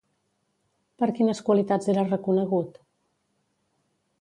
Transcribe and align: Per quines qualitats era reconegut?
Per 1.03 1.09
quines 1.19 1.41
qualitats 1.49 1.91
era 1.95 2.07
reconegut? 2.09 2.81